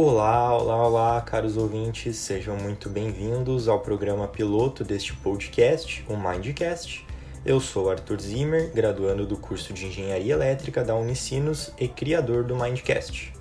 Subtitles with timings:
[0.00, 7.04] Olá, olá, olá, caros ouvintes, sejam muito bem-vindos ao programa piloto deste podcast, o Mindcast.
[7.44, 12.54] Eu sou Arthur Zimmer, graduando do curso de Engenharia Elétrica da Unicinos e criador do
[12.54, 13.32] Mindcast.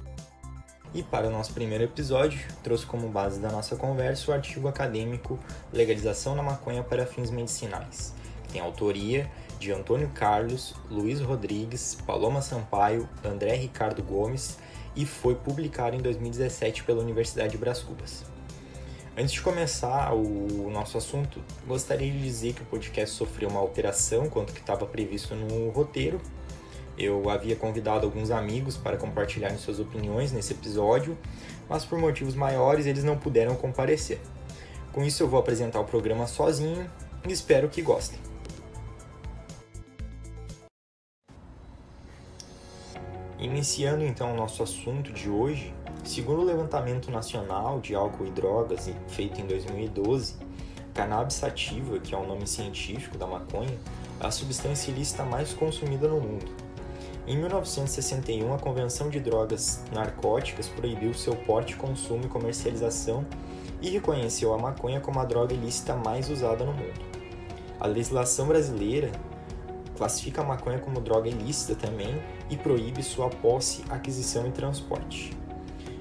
[0.95, 5.37] E para o nosso primeiro episódio, trouxe como base da nossa conversa o artigo acadêmico
[5.71, 8.15] Legalização da Maconha para Fins Medicinais,
[8.45, 9.29] que tem autoria
[9.59, 14.57] de Antônio Carlos, Luiz Rodrigues, Paloma Sampaio, André Ricardo Gomes
[14.97, 18.25] e foi publicado em 2017 pela Universidade de Brás Cubas.
[19.15, 24.27] Antes de começar o nosso assunto, gostaria de dizer que o podcast sofreu uma alteração
[24.27, 26.19] quanto que estava previsto no roteiro.
[26.97, 31.15] Eu havia convidado alguns amigos para compartilharem suas opiniões nesse episódio,
[31.69, 34.19] mas por motivos maiores eles não puderam comparecer.
[34.91, 36.89] Com isso eu vou apresentar o programa sozinho
[37.27, 38.26] e espero que gostem.
[43.39, 45.71] Iniciando então o nosso assunto de hoje,
[46.03, 50.35] segundo o levantamento nacional de álcool e drogas feito em 2012,
[50.91, 53.77] cannabis sativa, que é o nome científico da maconha,
[54.19, 56.51] é a substância ilícita mais consumida no mundo.
[57.27, 63.23] Em 1961, a Convenção de Drogas Narcóticas proibiu seu porte, consumo e comercialização
[63.81, 66.99] e reconheceu a maconha como a droga ilícita mais usada no mundo.
[67.79, 69.11] A legislação brasileira
[69.97, 75.35] classifica a maconha como droga ilícita também e proíbe sua posse, aquisição e transporte.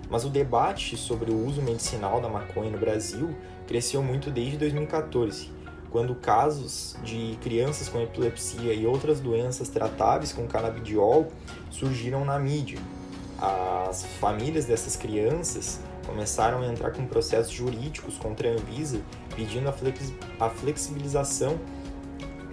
[0.08, 3.34] Mas o debate sobre o uso medicinal da maconha no Brasil
[3.66, 5.50] cresceu muito desde 2014,
[5.90, 11.28] quando casos de crianças com epilepsia e outras doenças tratáveis com canabidiol
[11.70, 12.78] surgiram na mídia.
[13.38, 19.00] As famílias dessas crianças começaram a entrar com processos jurídicos contra a Anvisa
[19.34, 19.68] pedindo
[20.38, 21.58] a flexibilização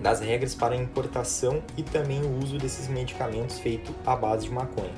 [0.04, 4.52] das regras para a importação e também o uso desses medicamentos feito à base de
[4.52, 4.94] maconha.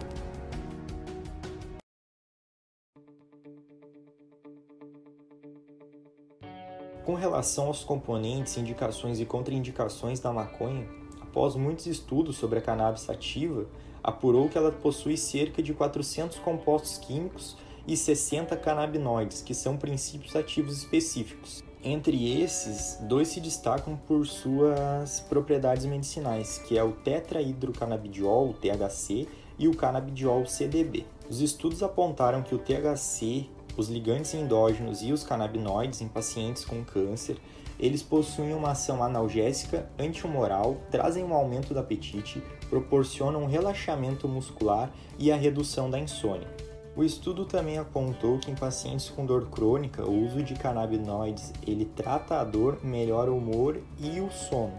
[7.06, 10.88] Com relação aos componentes, indicações e contraindicações da maconha,
[11.22, 13.68] após muitos estudos sobre a cannabis sativa,
[14.04, 17.56] apurou que ela possui cerca de 400 compostos químicos
[17.88, 21.65] e 60 canabinoides, que são princípios ativos específicos.
[21.88, 29.28] Entre esses, dois se destacam por suas propriedades medicinais, que é o tetrahidrocannabidiol, o THC,
[29.60, 31.06] e o canabidiol CDB.
[31.30, 33.48] Os estudos apontaram que o THC,
[33.78, 37.38] os ligantes endógenos e os canabinoides em pacientes com câncer,
[37.80, 44.92] eles possuem uma ação analgésica, antihumoral, trazem um aumento do apetite, proporcionam um relaxamento muscular
[45.20, 46.48] e a redução da insônia.
[46.96, 51.84] O estudo também apontou que em pacientes com dor crônica, o uso de canabinoides ele
[51.84, 54.74] trata a dor, melhora o humor e o sono.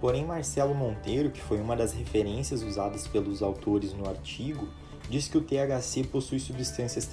[0.00, 4.66] Porém, Marcelo Monteiro, que foi uma das referências usadas pelos autores no artigo,
[5.10, 7.06] diz que o THC possui substâncias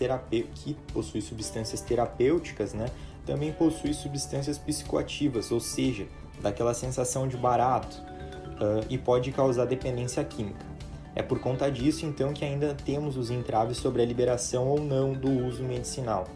[0.55, 2.89] que possui substâncias terapêuticas, né?
[3.25, 6.07] Também possui substâncias psicoativas, ou seja,
[6.41, 10.68] daquela sensação de barato, uh, e pode causar dependência química.
[11.15, 15.13] É por conta disso, então, que ainda temos os entraves sobre a liberação ou não
[15.13, 16.27] do uso medicinal.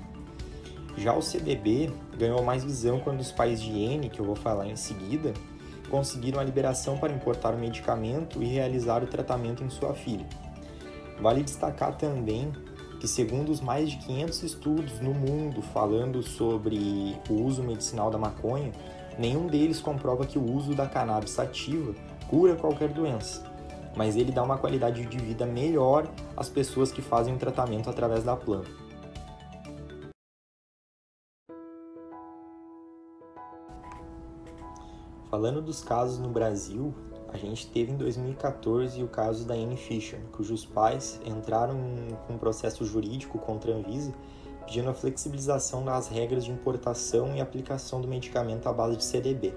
[0.97, 4.67] Já o CDB ganhou mais visão quando os pais de N, que eu vou falar
[4.67, 5.33] em seguida,
[5.89, 10.25] conseguiram a liberação para importar o medicamento e realizar o tratamento em sua filha.
[11.19, 12.51] Vale destacar também
[12.99, 18.17] que, segundo os mais de 500 estudos no mundo falando sobre o uso medicinal da
[18.17, 18.71] maconha,
[19.17, 21.93] nenhum deles comprova que o uso da cannabis sativa
[22.27, 23.52] cura qualquer doença
[23.95, 28.23] mas ele dá uma qualidade de vida melhor às pessoas que fazem o tratamento através
[28.23, 28.69] da planta.
[35.29, 36.93] Falando dos casos no Brasil,
[37.29, 41.75] a gente teve em 2014 o caso da Anne Fisher, cujos pais entraram
[42.27, 44.13] com um processo jurídico contra a Anvisa
[44.65, 49.53] pedindo a flexibilização das regras de importação e aplicação do medicamento à base de CDB.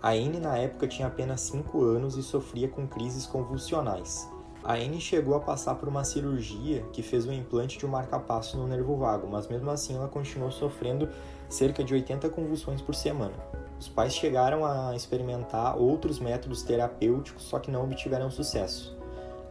[0.00, 4.30] A Anne na época tinha apenas 5 anos e sofria com crises convulsionais.
[4.62, 8.56] A Anne chegou a passar por uma cirurgia que fez o implante de um marcapasso
[8.56, 11.08] no nervo vago, mas mesmo assim ela continuou sofrendo
[11.48, 13.34] cerca de 80 convulsões por semana.
[13.80, 18.96] Os pais chegaram a experimentar outros métodos terapêuticos, só que não obtiveram sucesso.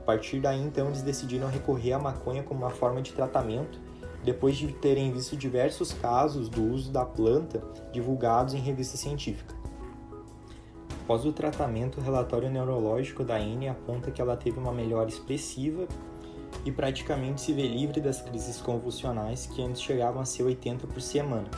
[0.01, 3.79] A partir daí, então, eles decidiram recorrer à maconha como uma forma de tratamento,
[4.23, 7.61] depois de terem visto diversos casos do uso da planta
[7.91, 9.56] divulgados em revista científica.
[11.07, 15.87] Após o tratamento, o relatório neurológico da Anne aponta que ela teve uma melhora expressiva
[16.65, 20.99] e praticamente se vê livre das crises convulsionais que antes chegavam a ser 80 por
[20.99, 21.49] semana.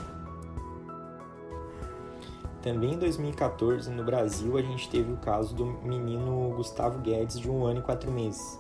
[2.62, 7.50] Também em 2014, no Brasil, a gente teve o caso do menino Gustavo Guedes, de
[7.50, 8.60] um ano e quatro meses.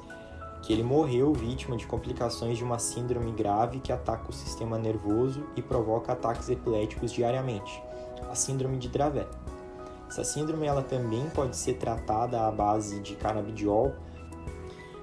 [0.63, 5.45] que ele morreu vítima de complicações de uma síndrome grave que ataca o sistema nervoso
[5.55, 7.81] e provoca ataques epiléticos diariamente,
[8.27, 9.29] a síndrome de Dravet.
[10.09, 13.93] Essa síndrome ela também pode ser tratada à base de canabidiol,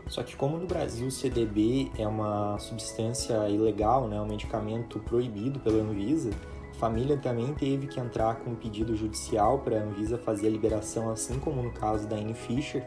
[0.08, 5.60] só que como no Brasil o CDB é uma substância ilegal, né, um medicamento proibido
[5.60, 6.30] pela Anvisa,
[6.70, 10.50] a família também teve que entrar com um pedido judicial para a Anvisa fazer a
[10.50, 12.84] liberação, assim como no caso da Anne Fisher,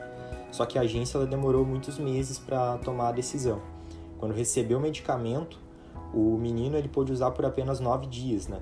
[0.52, 3.62] só que a agência ela demorou muitos meses para tomar a decisão.
[4.18, 5.58] Quando recebeu o medicamento,
[6.14, 8.60] o menino ele pôde usar por apenas nove dias, né?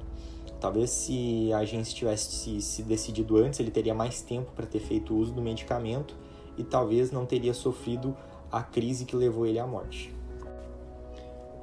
[0.59, 5.15] Talvez se a agência tivesse se, decidido antes, ele teria mais tempo para ter feito
[5.15, 6.15] uso do medicamento
[6.57, 8.15] e talvez não teria sofrido
[8.51, 10.13] a crise que levou ele à morte.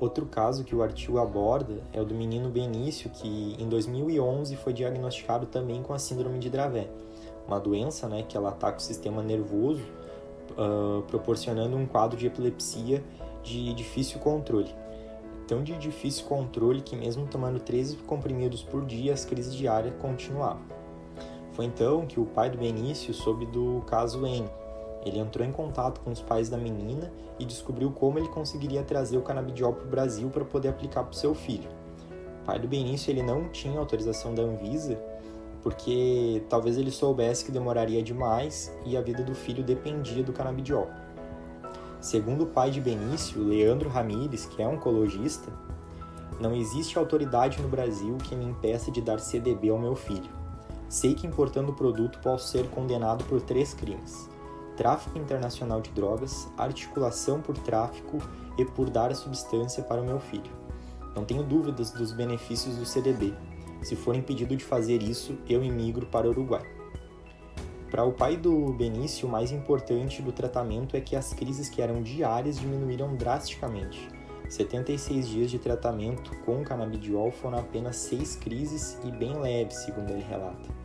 [0.01, 4.73] Outro caso que o artigo aborda é o do menino Benício, que em 2011 foi
[4.73, 6.91] diagnosticado também com a síndrome de Dravet,
[7.47, 9.83] uma doença né, que ela ataca o sistema nervoso,
[10.53, 13.03] uh, proporcionando um quadro de epilepsia
[13.43, 14.75] de difícil controle.
[15.47, 20.63] Tão de difícil controle que, mesmo tomando 13 comprimidos por dia, as crises diárias continuavam.
[21.53, 24.49] Foi então que o pai do Benício soube do caso N,
[25.05, 29.19] ele entrou em contato com os pais da menina e descobriu como ele conseguiria trazer
[29.19, 31.69] o canabidiol para o Brasil para poder aplicar para o seu filho.
[32.43, 34.99] O pai do Benício ele não tinha autorização da Anvisa
[35.63, 40.89] porque talvez ele soubesse que demoraria demais e a vida do filho dependia do canabidiol.
[42.05, 45.51] Segundo o pai de Benício, Leandro Ramires, que é oncologista,
[46.39, 50.29] não existe autoridade no Brasil que me impeça de dar CDB ao meu filho.
[50.87, 54.29] Sei que importando o produto posso ser condenado por três crimes:
[54.77, 58.19] tráfico internacional de drogas, articulação por tráfico
[58.59, 60.53] e por dar a substância para o meu filho.
[61.17, 63.33] Não tenho dúvidas dos benefícios do CDB.
[63.83, 66.84] Se for impedido de fazer isso, eu imigro para o Uruguai.
[67.91, 71.81] Para o pai do Benício, o mais importante do tratamento é que as crises que
[71.81, 74.09] eram diárias diminuíram drasticamente.
[74.49, 80.23] 76 dias de tratamento com canabidiol foram apenas 6 crises e bem leves, segundo ele
[80.23, 80.85] relata.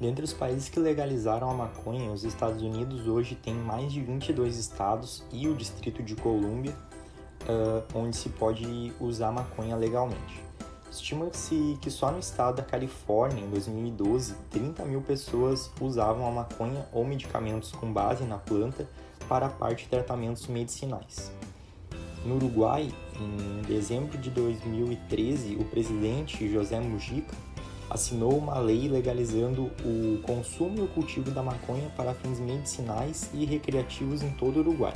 [0.00, 4.58] Dentre os países que legalizaram a maconha, os Estados Unidos hoje têm mais de 22
[4.58, 6.76] estados e o Distrito de Colômbia,
[7.42, 10.45] uh, onde se pode usar maconha legalmente.
[10.96, 16.86] Estima-se que só no estado da Califórnia, em 2012, 30 mil pessoas usavam a maconha
[16.90, 18.88] ou medicamentos com base na planta
[19.28, 21.30] para a parte de tratamentos medicinais.
[22.24, 22.90] No Uruguai,
[23.20, 27.36] em dezembro de 2013, o presidente José Mujica
[27.90, 33.44] assinou uma lei legalizando o consumo e o cultivo da maconha para fins medicinais e
[33.44, 34.94] recreativos em todo o Uruguai.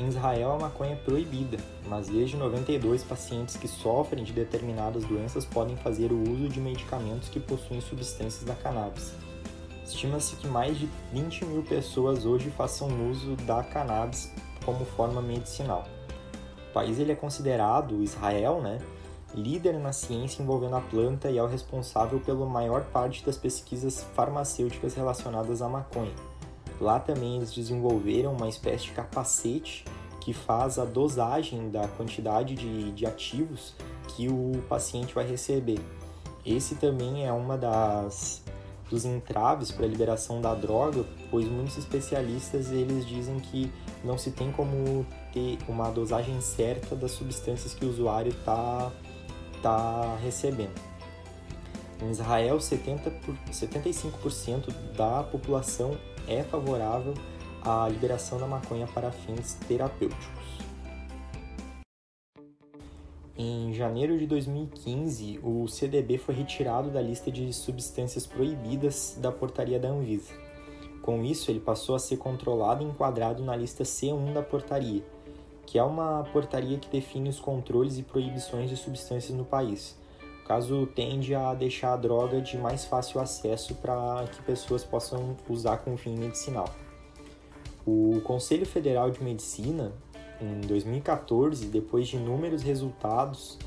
[0.00, 5.44] Em Israel, a maconha é proibida, mas desde 92 pacientes que sofrem de determinadas doenças
[5.44, 9.12] podem fazer o uso de medicamentos que possuem substâncias da cannabis.
[9.84, 14.32] Estima-se que mais de 20 mil pessoas hoje façam uso da cannabis
[14.64, 15.86] como forma medicinal.
[16.70, 18.78] O país ele é considerado, Israel, né,
[19.34, 24.02] líder na ciência envolvendo a planta e é o responsável pela maior parte das pesquisas
[24.14, 26.29] farmacêuticas relacionadas à maconha.
[26.80, 29.84] Lá também eles desenvolveram uma espécie de capacete
[30.20, 33.74] que faz a dosagem da quantidade de, de ativos
[34.08, 35.80] que o paciente vai receber.
[36.44, 38.42] Esse também é uma das
[38.88, 43.72] dos entraves para a liberação da droga, pois muitos especialistas eles dizem que
[44.02, 48.90] não se tem como ter uma dosagem certa das substâncias que o usuário está
[49.54, 50.74] está recebendo.
[52.02, 55.96] Em Israel, 70 por, 75% da população
[56.30, 57.12] é favorável
[57.62, 60.60] à liberação da maconha para fins terapêuticos.
[63.36, 69.80] Em janeiro de 2015, o CDB foi retirado da lista de substâncias proibidas da portaria
[69.80, 70.32] da Anvisa.
[71.00, 75.02] Com isso, ele passou a ser controlado e enquadrado na lista C1 da portaria,
[75.64, 79.98] que é uma portaria que define os controles e proibições de substâncias no país.
[80.50, 85.76] Caso tende a deixar a droga de mais fácil acesso para que pessoas possam usar
[85.76, 86.68] com fim medicinal.
[87.86, 89.92] O Conselho Federal de Medicina,
[90.40, 93.60] em 2014, depois de inúmeros resultados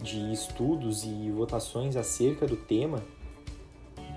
[0.00, 3.02] de estudos e votações acerca do tema,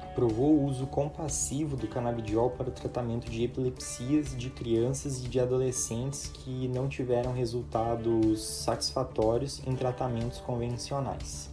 [0.02, 5.42] aprovou o uso compassivo do canabidiol para o tratamento de epilepsias de crianças e de
[5.42, 11.53] adolescentes que não tiveram resultados satisfatórios em tratamentos convencionais.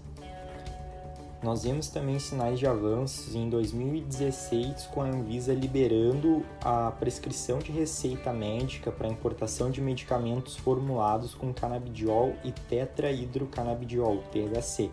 [1.42, 7.73] Nós vemos também sinais de avanços em 2016 com a Anvisa liberando a prescrição de
[7.73, 14.90] receita médica para importação de medicamentos formulados com canabidiol e tetrahidrocanabidiol, THC,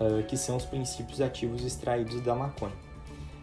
[0.00, 2.74] uh, que são os princípios ativos extraídos da maconha.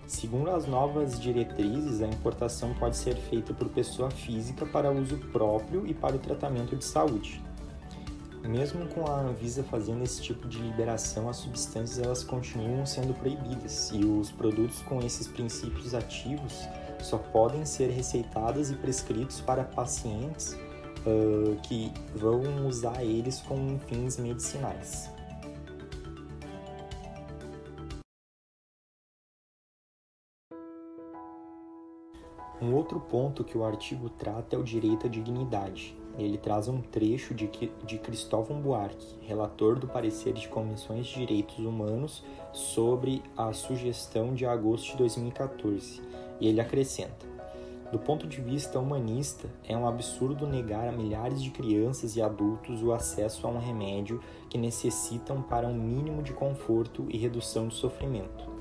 [0.06, 5.88] Segundo as novas diretrizes, a importação pode ser feita por pessoa física para uso próprio
[5.88, 7.42] e para o tratamento de saúde.
[8.48, 13.90] Mesmo com a Anvisa fazendo esse tipo de liberação, as substâncias elas continuam sendo proibidas
[13.94, 16.68] e os produtos com esses princípios ativos
[17.02, 24.18] só podem ser receitados e prescritos para pacientes uh, que vão usar eles com fins
[24.18, 25.10] medicinais.
[32.62, 35.98] Um outro ponto que o artigo trata é o direito à dignidade.
[36.18, 37.50] Ele traz um trecho de,
[37.86, 44.46] de Cristóvão Buarque, relator do parecer de comissões de direitos humanos sobre a sugestão de
[44.46, 46.02] agosto de 2014,
[46.40, 47.26] e ele acrescenta:
[47.92, 52.84] Do ponto de vista humanista, é um absurdo negar a milhares de crianças e adultos
[52.84, 57.76] o acesso a um remédio que necessitam para um mínimo de conforto e redução de
[57.76, 58.54] sofrimento.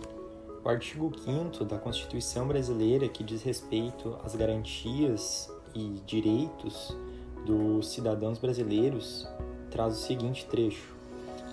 [0.65, 6.97] O artigo 5 da Constituição Brasileira, que diz respeito às garantias e direitos
[7.45, 9.29] dos cidadãos brasileiros,
[9.71, 10.95] traz o seguinte trecho: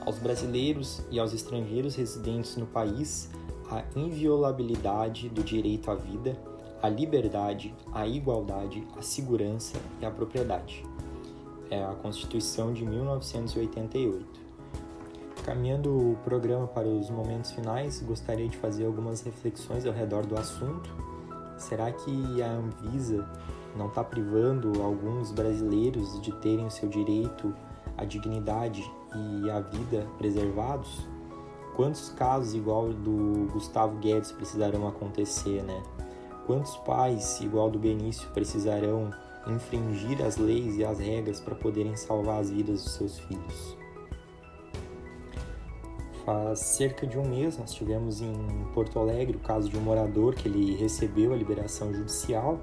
[0.06, 3.30] Aos brasileiros e aos estrangeiros residentes no país,
[3.70, 6.38] a inviolabilidade do direito à vida,
[6.82, 10.84] à liberdade, à igualdade, à segurança e à propriedade.
[11.70, 14.40] É a Constituição de 1988.
[15.44, 20.38] Caminhando o programa para os momentos finais, gostaria de fazer algumas reflexões ao redor do
[20.38, 20.90] assunto.
[21.58, 23.28] Será que a Anvisa
[23.76, 27.54] não está privando alguns brasileiros de terem o seu direito
[27.98, 28.84] à dignidade
[29.44, 31.08] e à vida preservados?
[31.76, 35.82] Quantos casos igual do Gustavo Guedes precisarão acontecer, né?
[36.46, 39.12] Quantos pais igual do Benício precisarão
[39.48, 43.78] infringir as leis e as regras para poderem salvar as vidas dos seus filhos?
[46.26, 48.36] Faz cerca de um mês nós tivemos em
[48.74, 52.60] Porto Alegre o caso de um morador que ele recebeu a liberação judicial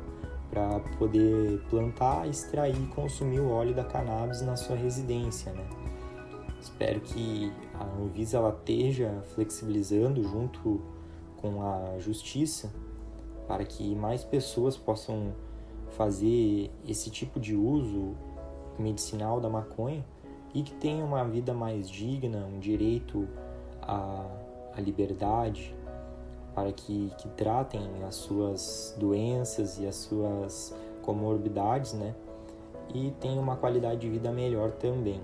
[0.57, 5.69] para poder plantar, extrair e consumir o óleo da cannabis na sua residência, né?
[6.59, 10.81] Espero que a Anvisa ela esteja flexibilizando junto
[11.37, 12.73] com a justiça
[13.47, 15.35] para que mais pessoas possam
[15.91, 18.15] fazer esse tipo de uso
[18.79, 20.03] medicinal da maconha
[20.55, 23.29] e que tenham uma vida mais digna, um direito
[23.83, 24.27] a,
[24.75, 25.77] a liberdade,
[26.57, 32.15] para que, que tratem as suas doenças e as suas comorbidades, né?
[32.95, 35.21] E tenham uma qualidade de vida melhor também.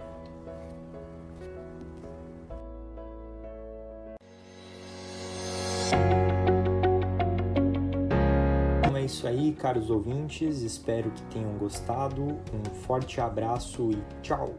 [8.81, 10.61] Então é isso aí, caros ouvintes.
[10.61, 12.23] Espero que tenham gostado.
[12.23, 14.51] Um forte abraço e tchau!